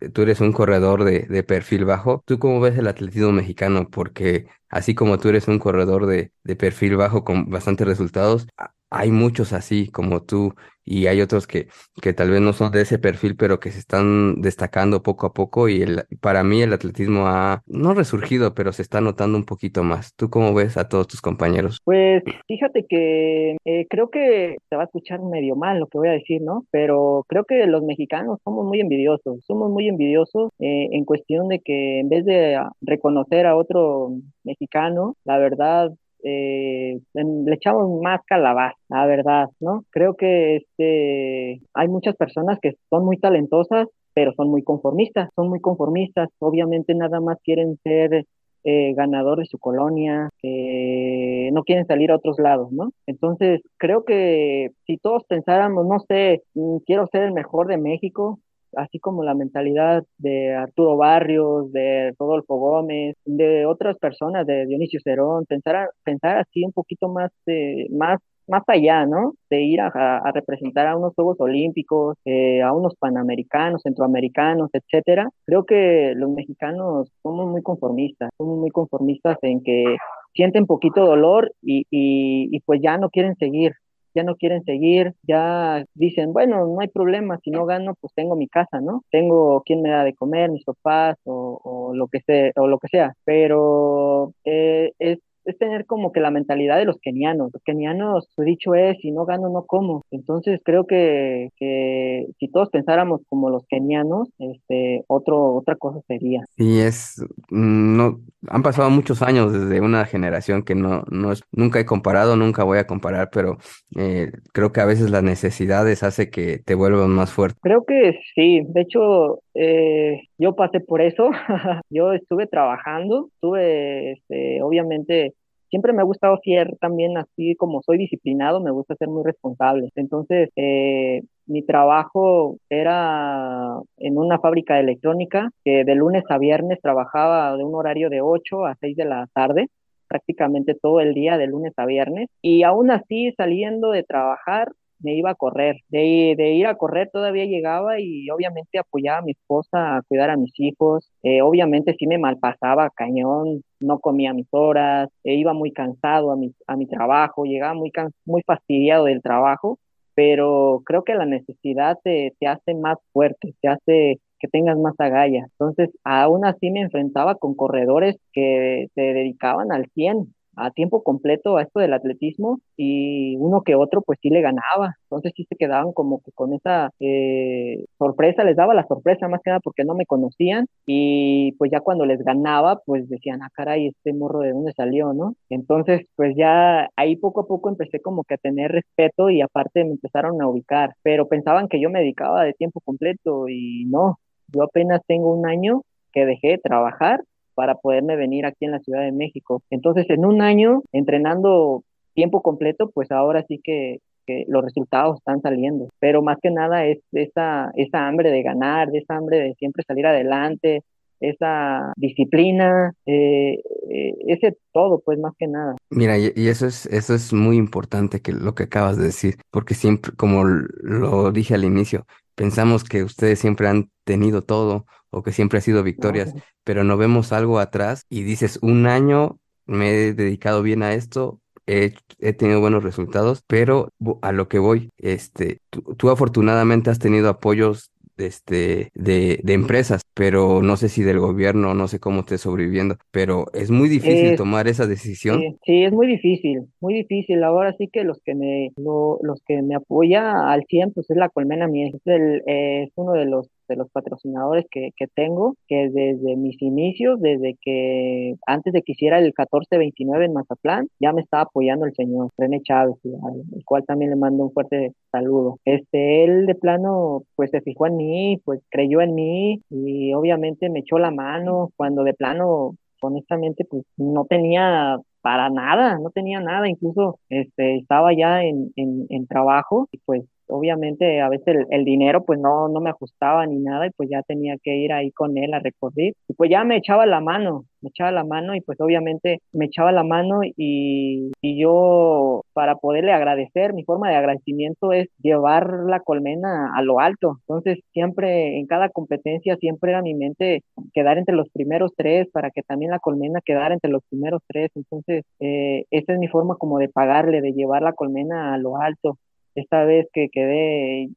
[0.00, 3.88] eh, tú eres un corredor de, de perfil bajo, ¿tú cómo ves el atletismo mexicano?
[3.90, 8.46] Porque así como tú eres un corredor de, de perfil bajo con bastantes resultados,
[8.90, 10.54] hay muchos así como tú
[10.90, 11.68] y hay otros que,
[12.02, 15.32] que tal vez no son de ese perfil, pero que se están destacando poco a
[15.32, 19.44] poco y el, para mí el atletismo ha, no resurgido, pero se está notando un
[19.44, 20.16] poquito más.
[20.16, 21.78] ¿Tú cómo ves a todos tus compañeros?
[21.84, 26.08] Pues fíjate que eh, creo que se va a escuchar medio mal lo que voy
[26.08, 26.64] a decir, ¿no?
[26.72, 31.60] Pero creo que los mexicanos somos muy envidiosos, somos muy envidiosos eh, en cuestión de
[31.60, 34.10] que en vez de reconocer a otro
[34.42, 35.92] mexicano, la verdad,
[36.24, 39.84] eh, le echamos más calabaza, la verdad, ¿no?
[39.90, 45.48] Creo que este, hay muchas personas que son muy talentosas, pero son muy conformistas, son
[45.48, 48.26] muy conformistas, obviamente nada más quieren ser
[48.64, 52.90] eh, ganador de su colonia, no quieren salir a otros lados, ¿no?
[53.06, 58.38] Entonces, creo que si todos pensáramos, no sé, mm, quiero ser el mejor de México,
[58.76, 65.00] así como la mentalidad de Arturo Barrios, de Rodolfo Gómez, de otras personas, de Dionisio
[65.02, 69.34] Cerón, pensar, pensar así un poquito más, eh, más, más allá, ¿no?
[69.48, 75.28] De ir a, representar a unos Juegos Olímpicos, eh, a unos Panamericanos, Centroamericanos, etcétera.
[75.46, 79.96] Creo que los mexicanos somos muy conformistas, somos muy conformistas en que
[80.34, 83.72] sienten poquito dolor y, y, y pues ya no quieren seguir,
[84.14, 88.36] ya no quieren seguir, ya dicen, bueno, no hay problema, si no gano, pues tengo
[88.36, 89.04] mi casa, ¿no?
[89.10, 92.78] Tengo quien me da de comer, mis papás o, o lo que sea, o lo
[92.78, 97.50] que sea, pero eh, es es tener como que la mentalidad de los kenianos.
[97.52, 100.02] Los kenianos, su dicho es, si no gano, no como.
[100.10, 106.44] Entonces creo que, que si todos pensáramos como los kenianos, este, otro, otra cosa sería.
[106.56, 111.42] Sí, es, mm, no, han pasado muchos años desde una generación que no, no es,
[111.52, 113.58] nunca he comparado, nunca voy a comparar, pero
[113.96, 117.58] eh, creo que a veces las necesidades hace que te vuelvas más fuerte.
[117.62, 121.30] Creo que sí, de hecho, eh, yo pasé por eso,
[121.90, 125.34] yo estuve trabajando, estuve, este, obviamente,
[125.70, 129.88] siempre me ha gustado ser también así como soy disciplinado, me gusta ser muy responsable.
[129.94, 136.80] Entonces, eh, mi trabajo era en una fábrica de electrónica que de lunes a viernes
[136.82, 139.68] trabajaba de un horario de 8 a 6 de la tarde
[140.08, 145.14] prácticamente todo el día de lunes a viernes y aún así saliendo de trabajar me
[145.14, 145.76] iba a correr.
[145.88, 150.30] De, de, ir a correr todavía llegaba y obviamente apoyaba a mi esposa a cuidar
[150.30, 151.10] a mis hijos.
[151.22, 156.36] Eh, obviamente sí me malpasaba cañón, no comía mis horas, eh, iba muy cansado a
[156.36, 157.92] mi, a mi trabajo, llegaba muy,
[158.24, 159.78] muy fastidiado del trabajo,
[160.14, 164.94] pero creo que la necesidad te, te hace más fuerte, te hace que tengas más
[164.98, 165.48] agallas.
[165.52, 171.56] Entonces, aún así me enfrentaba con corredores que se dedicaban al 100, a tiempo completo
[171.56, 174.96] a esto del atletismo y uno que otro pues sí le ganaba.
[175.04, 179.40] Entonces sí se quedaban como que con esa eh, sorpresa, les daba la sorpresa más
[179.42, 183.50] que nada porque no me conocían y pues ya cuando les ganaba pues decían, ah
[183.54, 185.34] caray, este morro de dónde salió, ¿no?
[185.48, 189.84] Entonces pues ya ahí poco a poco empecé como que a tener respeto y aparte
[189.84, 194.18] me empezaron a ubicar, pero pensaban que yo me dedicaba de tiempo completo y no,
[194.48, 195.82] yo apenas tengo un año
[196.12, 197.20] que dejé de trabajar
[197.54, 199.62] para poderme venir aquí en la Ciudad de México.
[199.70, 201.84] Entonces, en un año entrenando
[202.14, 203.98] tiempo completo, pues ahora sí que,
[204.46, 205.88] los resultados están saliendo.
[205.98, 210.06] Pero más que nada es esa, esa hambre de ganar, esa hambre de siempre salir
[210.06, 210.84] adelante,
[211.20, 213.60] esa disciplina, eh,
[213.90, 215.76] eh, ese todo, pues más que nada.
[215.90, 219.74] Mira, y, eso es, eso es muy importante que lo que acabas de decir, porque
[219.74, 225.32] siempre, como lo dije al inicio, pensamos que ustedes siempre han tenido todo o que
[225.32, 226.32] siempre ha sido victorias,
[226.64, 231.40] pero no vemos algo atrás y dices, un año me he dedicado bien a esto,
[231.66, 231.92] he,
[232.32, 233.90] tenido buenos resultados, pero
[234.22, 240.62] a lo que voy, este, tú, afortunadamente has tenido apoyos este, de, de, empresas, pero
[240.62, 244.68] no sé si del gobierno, no sé cómo estés sobreviviendo, pero es muy difícil tomar
[244.68, 245.40] esa decisión.
[245.64, 247.42] Sí, es muy difícil, muy difícil.
[247.44, 251.28] Ahora sí que los que me, los que me apoya al 100, pues es la
[251.28, 255.88] Colmena Miel, es, el, es uno de los de los patrocinadores que, que, tengo, que
[255.88, 261.22] desde mis inicios, desde que antes de que hiciera el 1429 en Mazatlán, ya me
[261.22, 265.58] estaba apoyando el señor René Chávez, al, cual también le mando un fuerte saludo.
[265.64, 270.68] Este, él de plano, pues se fijó en mí, pues creyó en mí y obviamente
[270.68, 276.40] me echó la mano cuando de plano honestamente pues no tenía para nada, no tenía
[276.40, 281.84] nada, incluso este, estaba ya en, en, en trabajo y pues obviamente a veces el,
[281.84, 285.10] dinero pues no, no me ajustaba ni nada y pues ya tenía que ir ahí
[285.12, 288.54] con él a recorrer y pues ya me echaba la mano, me echaba la mano
[288.54, 294.10] y pues obviamente me echaba la mano y, y yo para poderle agradecer, mi forma
[294.10, 299.92] de agradecimiento es llevar la colmena a lo alto, entonces siempre en cada competencia siempre
[299.92, 303.90] era mi mente quedar entre los primeros tres para que también la colmena quedara entre
[303.90, 307.92] los primeros tres, entonces eh, esa es mi forma como de pagarle, de llevar la
[307.92, 309.18] colmena a lo alto
[309.54, 311.10] esta vez que quedé,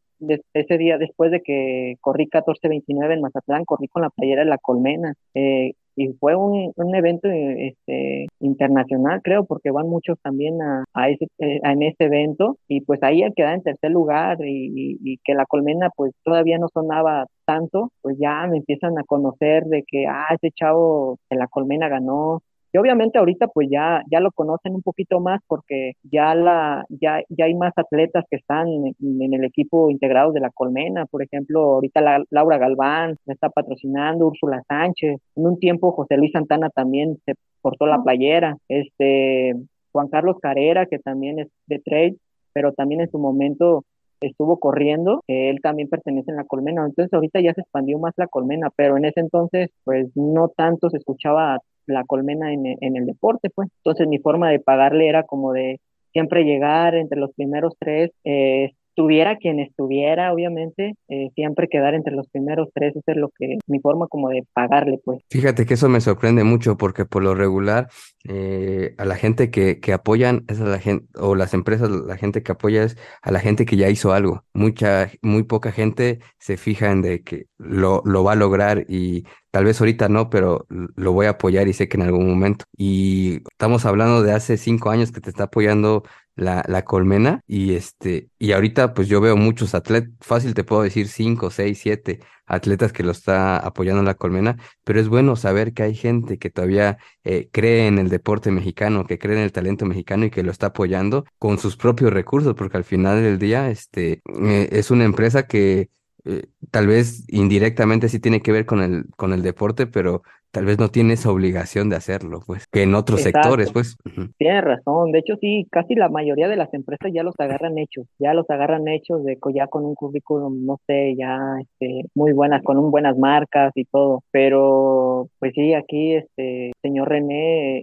[0.54, 4.58] ese día después de que corrí 14.29 en Mazatlán, corrí con la playera de la
[4.58, 5.14] Colmena.
[5.34, 11.10] Eh, y fue un, un evento este, internacional, creo, porque van muchos también a, a
[11.10, 15.18] ese, eh, en ese evento y pues ahí al quedar en tercer lugar y, y,
[15.24, 19.84] que la colmena pues todavía no sonaba tanto, pues ya me empiezan a conocer de
[19.86, 22.42] que, ah, ese chavo de la colmena ganó,
[22.74, 27.22] y obviamente ahorita pues ya, ya lo conocen un poquito más porque ya, la, ya,
[27.30, 31.06] ya hay más atletas que están en, el equipo integrados de la Colmena.
[31.06, 35.20] Por ejemplo, ahorita la, Laura Galván está patrocinando, Úrsula Sánchez.
[35.36, 38.58] En un tiempo José Luis Santana también se portó la playera.
[38.68, 39.54] Este,
[39.92, 42.16] Juan Carlos Carrera, que también es de trade,
[42.54, 43.84] pero también en su momento
[44.20, 48.28] estuvo corriendo, él también pertenece a la colmena, entonces ahorita ya se expandió más la
[48.28, 53.06] colmena, pero en ese entonces pues no tanto se escuchaba la colmena en, en el
[53.06, 53.70] deporte, pues.
[53.78, 55.80] Entonces mi forma de pagarle era como de
[56.12, 62.14] siempre llegar entre los primeros tres, eh, estuviera quien estuviera, obviamente, eh, siempre quedar entre
[62.14, 65.22] los primeros tres, eso es lo que, mi forma como de pagarle, pues.
[65.32, 67.90] Fíjate que eso me sorprende mucho porque por lo regular
[68.24, 72.18] eh, a la gente que, que apoyan es a la gente, o las empresas, la
[72.18, 74.44] gente que apoya es a la gente que ya hizo algo.
[74.54, 79.26] Mucha, muy poca gente se fija en de que lo, lo va a lograr y
[79.52, 82.66] tal vez ahorita no, pero lo voy a apoyar y sé que en algún momento.
[82.76, 86.04] Y estamos hablando de hace cinco años que te está apoyando
[86.36, 90.82] la, la colmena y este, y ahorita pues yo veo muchos atletas, fácil te puedo
[90.84, 95.74] decir cinco, seis, siete atletas que lo está apoyando la colmena, pero es bueno saber
[95.74, 99.52] que hay gente que todavía eh, cree en el deporte mexicano, que cree en el
[99.52, 103.40] talento mexicano y que lo está apoyando con sus propios recursos, porque al final del
[103.40, 105.90] día este, eh, es una empresa que
[106.26, 110.66] eh, tal vez indirectamente sí tiene que ver con el, con el deporte, pero tal
[110.66, 113.98] vez no tiene esa obligación de hacerlo, pues, que en otros sectores, pues.
[114.38, 118.06] Tienes razón, de hecho sí, casi la mayoría de las empresas ya los agarran hechos,
[118.20, 122.64] ya los agarran hechos de ya con un currículum, no sé, ya este, muy buenas,
[122.64, 127.82] con un buenas marcas y todo, pero pues sí, aquí este señor René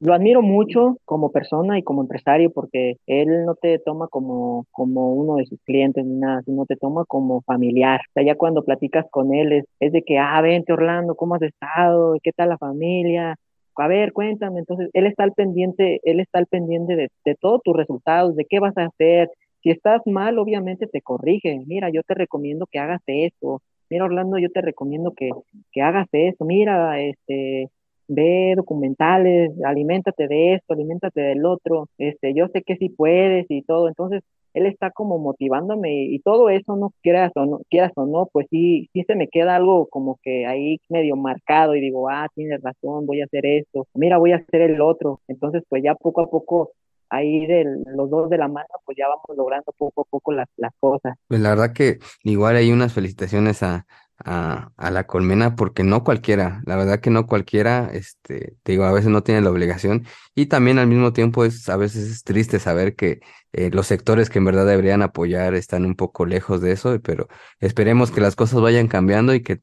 [0.00, 5.14] lo admiro mucho como persona y como empresario porque él no te toma como, como
[5.14, 8.00] uno de sus clientes ni nada, sino te toma como familiar.
[8.08, 11.34] O sea, ya cuando platicas con él es, es de que, ah, vente Orlando, ¿cómo
[11.34, 11.87] has estado?
[12.22, 13.36] Qué tal la familia,
[13.76, 14.60] a ver, cuéntame.
[14.60, 18.44] Entonces, él está al pendiente, él está al pendiente de, de todos tus resultados, de
[18.44, 19.30] qué vas a hacer.
[19.62, 21.62] Si estás mal, obviamente te corrige.
[21.66, 23.62] Mira, yo te recomiendo que hagas esto.
[23.90, 25.30] Mira, Orlando, yo te recomiendo que,
[25.72, 26.44] que hagas esto.
[26.44, 27.70] Mira, este,
[28.08, 33.62] ve documentales, aliméntate de esto, aliméntate del otro, este, yo sé que sí puedes y
[33.62, 34.22] todo, entonces
[34.54, 38.46] él está como motivándome y, todo eso, no quieras o no, quieras o no, pues
[38.50, 42.60] sí, sí se me queda algo como que ahí medio marcado y digo, ah, tienes
[42.62, 46.22] razón, voy a hacer esto, mira, voy a hacer el otro, entonces pues ya poco
[46.22, 46.72] a poco
[47.10, 50.48] ahí de los dos de la mano, pues ya vamos logrando poco a poco las,
[50.56, 51.16] las cosas.
[51.26, 53.86] Pues la verdad que igual hay unas felicitaciones a,
[54.24, 58.84] a, a, la colmena porque no cualquiera, la verdad que no cualquiera, este, te digo,
[58.84, 60.04] a veces no tiene la obligación
[60.34, 63.20] y también al mismo tiempo es a veces es triste saber que
[63.52, 67.28] eh, los sectores que en verdad deberían apoyar están un poco lejos de eso, pero
[67.60, 69.60] esperemos que las cosas vayan cambiando y que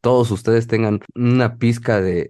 [0.00, 2.28] todos ustedes tengan una pizca de,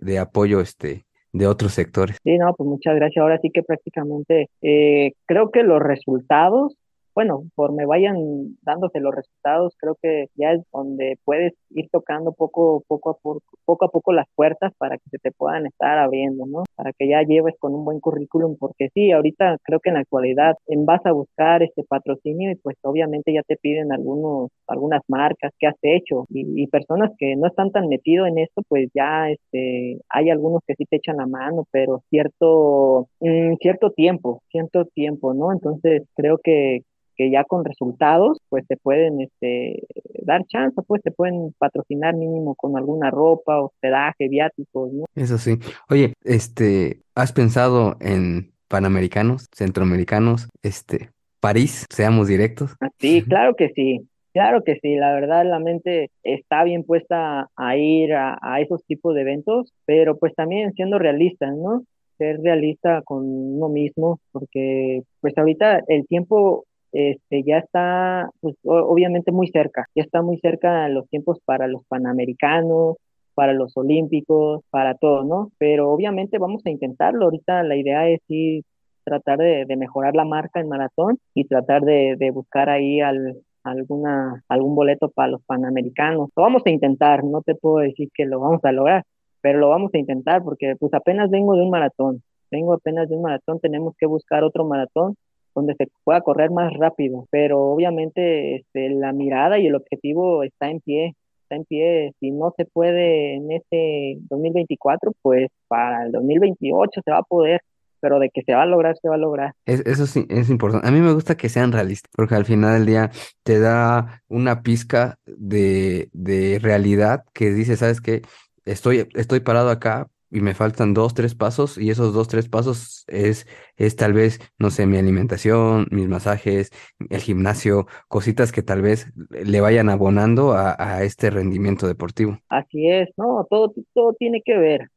[0.00, 2.18] de, apoyo este de otros sectores.
[2.22, 3.20] Sí, no, pues muchas gracias.
[3.20, 6.76] Ahora sí que prácticamente eh, creo que los resultados
[7.16, 12.32] bueno, por me vayan dándose los resultados, creo que ya es donde puedes ir tocando
[12.32, 15.96] poco, poco, a poco, poco a poco las puertas para que se te puedan estar
[15.96, 16.64] abriendo, ¿no?
[16.74, 20.00] Para que ya lleves con un buen currículum, porque sí, ahorita creo que en la
[20.00, 25.00] actualidad en vas a buscar este patrocinio y pues obviamente ya te piden algunos, algunas
[25.08, 29.30] marcas que has hecho y, personas que no están tan metidos en esto, pues ya
[29.30, 34.84] este, hay algunos que sí te echan la mano, pero cierto, mm, cierto tiempo, cierto
[34.84, 35.52] tiempo, ¿no?
[35.52, 36.82] Entonces creo que
[37.16, 39.86] que ya con resultados, pues te pueden este,
[40.22, 45.04] dar chance, pues te pueden patrocinar mínimo con alguna ropa, hospedaje, viáticos, ¿no?
[45.14, 45.58] Eso sí.
[45.88, 52.74] Oye, este, ¿has pensado en panamericanos, centroamericanos, este, París, seamos directos?
[52.80, 54.08] Ah, sí, claro que sí.
[54.32, 58.84] Claro que sí, la verdad la mente está bien puesta a ir a, a esos
[58.84, 61.84] tipos de eventos, pero pues también siendo realistas, ¿no?
[62.18, 69.32] Ser realista con uno mismo, porque pues ahorita el tiempo este, ya está, pues, obviamente
[69.32, 72.96] muy cerca, ya está muy cerca los tiempos para los panamericanos,
[73.34, 75.52] para los olímpicos, para todo, ¿no?
[75.58, 77.26] Pero obviamente vamos a intentarlo.
[77.26, 78.64] Ahorita la idea es ir
[79.04, 84.74] tratar de, mejorar la marca en maratón y tratar de, buscar ahí al, alguna, algún
[84.74, 86.30] boleto para los panamericanos.
[86.34, 89.04] Lo vamos a intentar, no te puedo decir que lo vamos a lograr,
[89.42, 93.16] pero lo vamos a intentar porque pues apenas vengo de un maratón, vengo apenas de
[93.16, 95.14] un maratón, tenemos que buscar otro maratón
[95.56, 100.70] donde se pueda correr más rápido, pero obviamente este, la mirada y el objetivo está
[100.70, 102.12] en pie, está en pie.
[102.20, 107.62] Si no se puede en este 2024, pues para el 2028 se va a poder,
[108.00, 109.54] pero de que se va a lograr, se va a lograr.
[109.64, 110.86] eso sí, es importante.
[110.86, 113.10] A mí me gusta que sean realistas, porque al final del día
[113.42, 118.20] te da una pizca de, de realidad que dice, ¿sabes qué?
[118.66, 123.04] Estoy, estoy parado acá, y me faltan dos, tres pasos y esos dos, tres pasos
[123.08, 126.70] es, es tal vez, no sé, mi alimentación, mis masajes,
[127.10, 132.38] el gimnasio, cositas que tal vez le vayan abonando a, a este rendimiento deportivo.
[132.48, 134.88] Así es, no, todo, todo tiene que ver.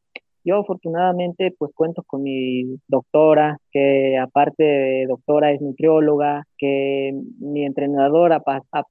[0.45, 7.65] Yo afortunadamente pues cuento con mi doctora, que aparte de doctora es nutrióloga, que mi
[7.65, 8.41] entrenador, a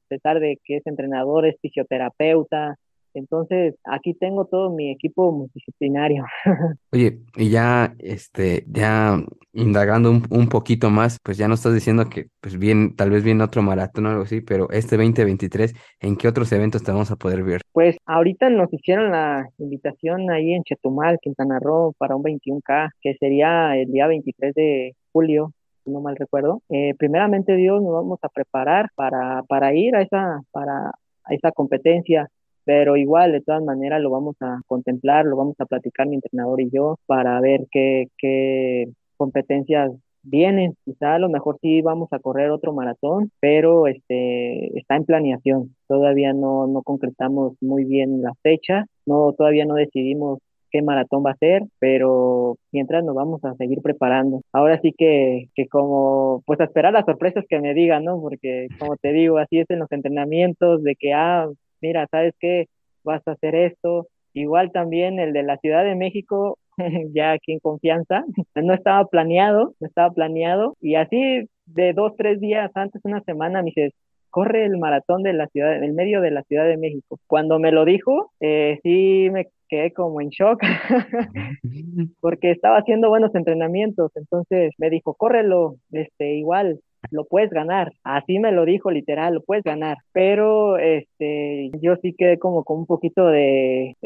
[0.09, 2.77] pesar de que es entrenador, es fisioterapeuta,
[3.19, 6.25] entonces, aquí tengo todo mi equipo multidisciplinario.
[6.93, 12.29] Oye, y ya, este, ya indagando un, poquito más, pues ya nos estás diciendo que,
[12.41, 16.29] pues bien, tal vez viene otro maratón o algo así, pero este 2023, ¿en qué
[16.29, 17.61] otros eventos te vamos a poder ver?
[17.73, 23.15] Pues ahorita nos hicieron la invitación ahí en Chetumal, Quintana Roo, para un 21K, que
[23.19, 25.53] sería el día 23 de julio,
[25.85, 26.63] si no mal recuerdo.
[26.69, 30.93] Eh, primeramente Dios, nos vamos a preparar para, para ir a esa, para,
[31.25, 32.31] a esa competencia
[32.69, 36.61] pero igual de todas maneras lo vamos a contemplar, lo vamos a platicar mi entrenador
[36.61, 39.91] y yo para ver qué, qué competencias
[40.23, 40.75] vienen.
[40.85, 45.75] Quizá a lo mejor sí vamos a correr otro maratón, pero este está en planeación.
[45.87, 50.39] Todavía no, no concretamos muy bien la fecha, no, todavía no decidimos
[50.71, 54.43] qué maratón va a ser, pero mientras nos vamos a seguir preparando.
[54.53, 58.21] Ahora sí que, que como, pues a esperar las sorpresas que me digan, ¿no?
[58.21, 61.49] Porque como te digo, así es en los entrenamientos, de que, ah,
[61.81, 62.67] mira, ¿sabes qué?
[63.05, 64.09] Vas a hacer esto.
[64.35, 66.59] Igual también el de la Ciudad de México,
[67.15, 70.77] ya aquí en confianza, no estaba planeado, no estaba planeado.
[70.81, 73.93] Y así de dos, tres días antes, una semana, me dices,
[74.31, 77.19] corre el maratón de la ciudad, en el medio de la Ciudad de México.
[77.27, 80.61] Cuando me lo dijo, eh, sí me quedé como en shock,
[82.21, 87.93] porque estaba haciendo buenos entrenamientos, entonces me dijo, córrelo, este, igual, lo puedes ganar.
[88.05, 89.99] Así me lo dijo literal, lo puedes ganar.
[90.13, 93.97] Pero este, yo sí quedé como con un poquito de,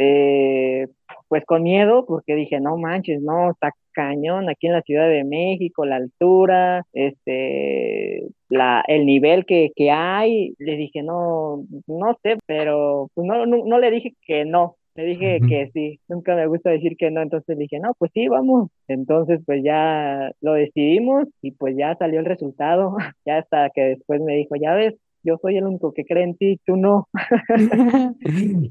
[1.29, 5.25] pues con miedo, porque dije, no manches, no, está cañón aquí en la Ciudad de
[5.25, 10.55] México, la altura, este, la, el nivel que, que hay.
[10.59, 15.05] Le dije, no, no sé, pero pues no, no, no le dije que no, Le
[15.07, 18.71] dije que sí, nunca me gusta decir que no, entonces dije, no, pues sí, vamos.
[18.89, 24.21] Entonces, pues ya lo decidimos y pues ya salió el resultado, ya hasta que después
[24.21, 24.95] me dijo, ya ves,
[25.25, 27.09] yo soy el único que cree en ti, tú no.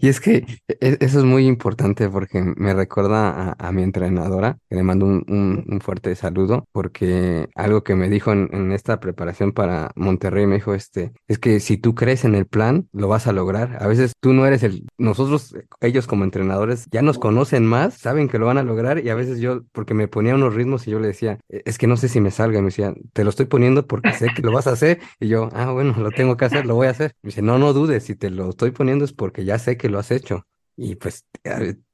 [0.01, 4.57] Y es que e- eso es muy importante porque me recuerda a, a mi entrenadora,
[4.69, 8.71] que le mando un, un- un fuerte saludo, porque algo que me dijo en, en
[8.71, 12.87] esta preparación para Monterrey, me dijo, este, es que si tú crees en el plan,
[12.93, 13.77] lo vas a lograr.
[13.81, 18.27] A veces tú no eres el, nosotros, ellos como entrenadores, ya nos conocen más, saben
[18.29, 20.91] que lo van a lograr y a veces yo, porque me ponía unos ritmos y
[20.91, 23.23] yo le decía, "E- es que no sé si me salga, y me decía, te
[23.23, 26.13] lo estoy poniendo porque sé que lo vas a hacer y yo, ah, bueno, lo
[26.13, 27.13] tengo que hacer, lo voy a hacer.
[27.21, 29.89] Me dice, no, no dudes, si te lo estoy poniendo es porque ya sé que
[29.89, 30.47] lo has hecho.
[30.75, 31.25] Y pues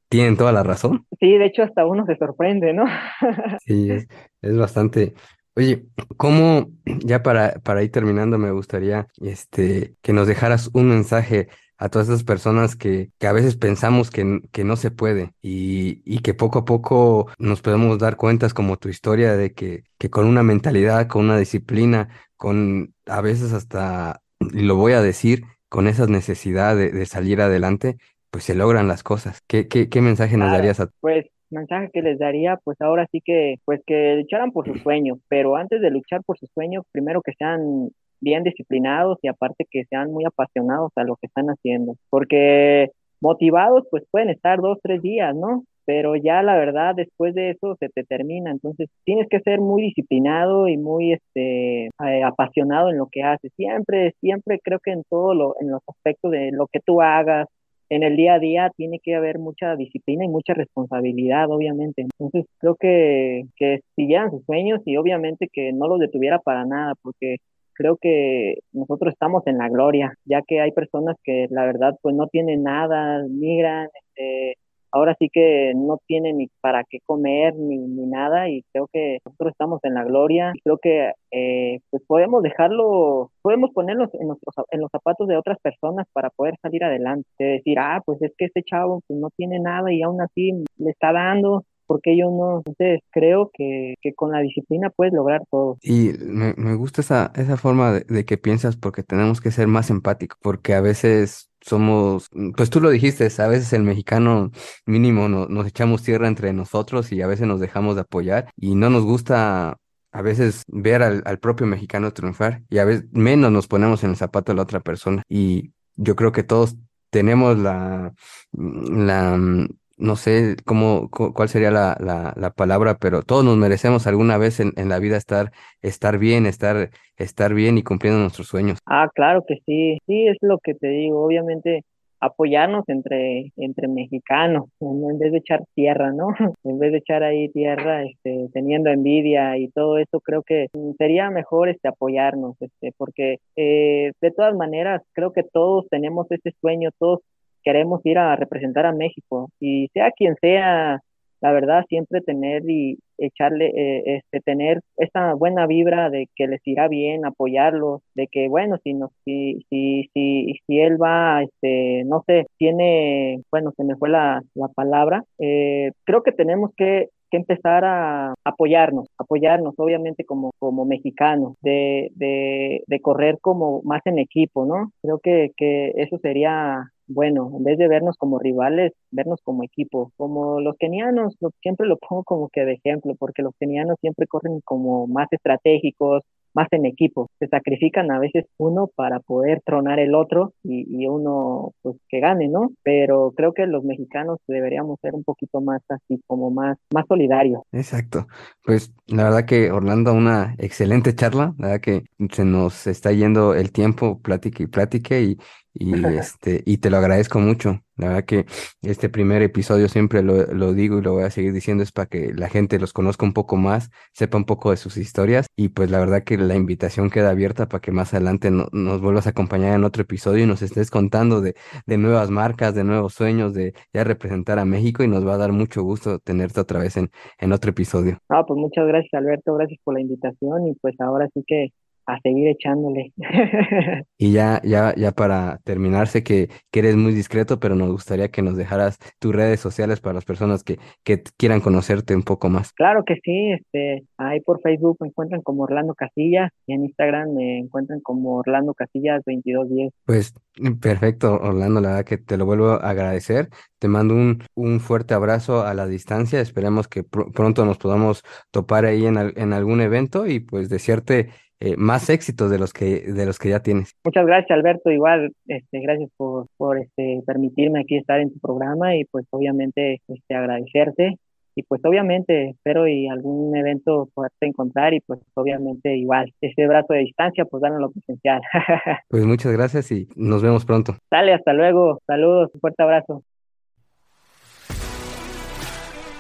[0.10, 1.06] tienen toda la razón.
[1.20, 2.86] Sí, de hecho hasta uno se sorprende, ¿no?
[3.66, 4.08] Sí, es,
[4.42, 5.14] es bastante.
[5.56, 5.88] Oye,
[6.18, 11.90] ¿cómo, ya para, para ir terminando, me gustaría este, que nos dejaras un mensaje a
[11.90, 16.20] todas esas personas que, que a veces pensamos que, que no se puede y, y
[16.20, 20.26] que poco a poco nos podemos dar cuentas como tu historia de que, que con
[20.28, 25.88] una mentalidad, con una disciplina, con a veces hasta, y lo voy a decir, con
[25.88, 27.98] esa necesidad de, de salir adelante,
[28.32, 29.42] pues se logran las cosas.
[29.48, 30.90] ¿Qué, qué, qué mensaje nos Claro, darías a...
[31.02, 35.20] pues mensaje que les daría, pues ahora sí que, pues que lucharan por sus sueños,
[35.30, 39.86] pero antes de luchar por sus sueños, primero que sean bien disciplinados y aparte que
[39.86, 45.02] sean muy apasionados a lo que están haciendo, porque motivados pues pueden estar dos, tres
[45.02, 45.64] días, ¿no?
[45.88, 49.84] Pero ya la verdad después de eso se te termina, entonces tienes que ser muy
[49.84, 53.54] disciplinado y muy este eh, apasionado en lo que haces.
[53.56, 57.48] Siempre, siempre creo que en todo lo, en los aspectos de lo que tú hagas
[57.90, 62.02] en el día a día tiene que haber mucha disciplina y mucha responsabilidad, obviamente.
[62.02, 66.96] Entonces, creo que, que siguieran sus sueños y obviamente que no los detuviera para nada,
[67.02, 67.38] porque
[67.74, 72.16] creo que nosotros estamos en la gloria, ya que hay personas que la verdad pues
[72.16, 74.56] no tienen nada, migran, este,
[74.98, 79.20] ahora sí que no tienen ni para qué comer ni, ni nada y creo que
[79.26, 84.28] nosotros estamos en la gloria y creo que eh, pues podemos dejarlo, podemos ponernos en,
[84.28, 88.22] nuestros, en los zapatos de otras personas para poder salir adelante, de decir, ah, pues
[88.22, 92.18] es que este chavo pues no tiene nada y aún así le está dando, porque
[92.18, 92.58] yo no?
[92.58, 95.78] Entonces creo que, que con la disciplina puedes lograr todo.
[95.82, 99.90] Y me, me gusta esa, esa forma de que piensas porque tenemos que ser más
[99.90, 104.52] empáticos, porque a veces somos, mm, pues tú lo dijiste, a veces el mexicano
[104.86, 108.76] mínimo no- nos echamos tierra entre nosotros y a veces nos dejamos de apoyar y
[108.76, 109.78] no nos gusta
[110.12, 114.16] a veces ver al, propio mexicano triunfar y a veces menos nos ponemos en el
[114.18, 115.24] zapato de la otra persona.
[115.30, 116.76] Y yo creo que todos
[117.12, 118.14] tenemos la,
[118.54, 123.58] la, mm, no sé cómo, cu- cuál sería la, la, la palabra, pero todos nos
[123.58, 125.52] merecemos alguna vez en, en la vida estar,
[125.82, 128.80] estar bien, estar, estar bien y cumpliendo nuestros sueños.
[128.86, 131.84] Ah, claro que sí, sí, es lo que te digo, obviamente
[132.20, 136.30] apoyarnos entre, entre mexicanos, en vez de echar tierra, ¿no?
[136.64, 141.30] En vez de echar ahí tierra, este, teniendo envidia y todo eso, creo que sería
[141.30, 146.90] mejor este, apoyarnos, este, porque eh, de todas maneras, creo que todos tenemos ese sueño,
[146.98, 147.20] todos
[147.64, 151.02] queremos ir a representar a México, y sea quien sea,
[151.42, 156.62] la verdad, siempre tener y echarle, eh, este, tener esa buena vibra de que les
[156.66, 162.04] irá bien, apoyarlos, de que, bueno, si, no, si, si, si, si él va, este,
[162.06, 167.10] no sé, tiene, bueno, se me fue la, la palabra, eh, creo que tenemos que
[167.30, 174.02] que empezar a apoyarnos, apoyarnos obviamente como, como mexicanos, de, de, de correr como más
[174.06, 174.92] en equipo, ¿no?
[175.02, 180.12] Creo que, que eso sería bueno, en vez de vernos como rivales, vernos como equipo,
[180.18, 184.62] como los kenianos, siempre lo pongo como que de ejemplo, porque los kenianos siempre corren
[184.64, 186.24] como más estratégicos,
[186.58, 191.08] más en equipo, se sacrifican a veces uno para poder tronar el otro y, y
[191.08, 192.72] uno pues que gane, ¿no?
[192.84, 197.62] Pero creo que los mexicanos deberíamos ser un poquito más así, como más, más solidarios.
[197.72, 198.28] Exacto.
[198.64, 203.54] Pues la verdad que Orlando, una excelente charla, la verdad que se nos está yendo
[203.54, 205.38] el tiempo, plática y plática y,
[205.80, 207.82] y este, y te lo agradezco mucho.
[207.96, 208.46] La verdad que
[208.84, 212.06] este primer episodio siempre lo, lo digo y lo voy a seguir diciendo es para
[212.08, 215.70] que la gente los conozca un poco más, sepa un poco de sus historias y
[215.70, 219.26] pues la verdad que la invitación queda abierta para que más adelante no- nos vuelvas
[219.28, 221.56] a acompañar en otro episodio y nos estés contando de,
[221.86, 225.38] de nuevas marcas, de nuevos sueños, de ya representar a México y nos va a
[225.38, 227.10] dar mucho gusto tenerte otra vez en,
[227.40, 228.20] en otro episodio.
[228.30, 231.70] Ah, pues muchas gracias Alberto, gracias por la invitación y pues ahora sí que
[232.08, 233.14] a seguir echándole.
[234.18, 238.30] y ya, ya, ya para terminar, sé que, que, eres muy discreto, pero nos gustaría
[238.30, 242.50] que nos dejaras tus redes sociales para las personas que, que quieran conocerte un poco
[242.50, 242.72] más.
[242.74, 247.34] Claro que sí, este, ahí por Facebook me encuentran como Orlando Casillas y en Instagram
[247.34, 249.94] me encuentran como Orlando Casillas 2210.
[250.06, 250.34] Pues
[250.80, 253.50] perfecto, Orlando, la verdad que te lo vuelvo a agradecer.
[253.80, 256.40] Te mando un, un fuerte abrazo a la distancia.
[256.40, 261.30] Esperemos que pronto nos podamos topar ahí en, en algún evento y pues desearte
[261.60, 263.96] eh, más éxitos de los que de los que ya tienes.
[264.04, 268.96] Muchas gracias Alberto, igual este, gracias por, por este, permitirme aquí estar en tu programa
[268.96, 271.18] y pues obviamente este, agradecerte
[271.58, 276.94] y pues obviamente espero y algún evento poderte encontrar y pues obviamente igual ese brazo
[276.94, 278.42] de distancia pues darnos lo presencial.
[279.10, 280.96] pues muchas gracias y nos vemos pronto.
[281.10, 283.24] Dale, hasta luego, saludos, un fuerte abrazo.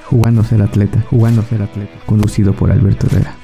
[0.05, 3.35] Jugándose el atleta, jugándose el atleta, conducido por Alberto Herrera.